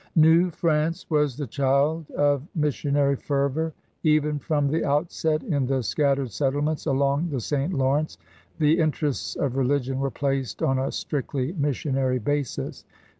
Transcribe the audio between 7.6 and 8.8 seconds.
Lawrence, the